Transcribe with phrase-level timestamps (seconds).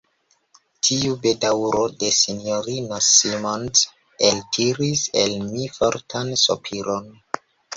[0.87, 3.83] Tiu bedaŭro de S-ino Simons
[4.31, 7.15] eltiris el mi fortan sopiron.